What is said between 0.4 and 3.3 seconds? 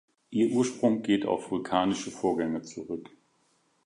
Ursprung geht auf vulkanische Vorgänge zurück.